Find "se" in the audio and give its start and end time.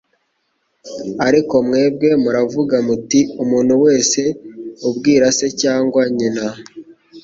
5.37-5.47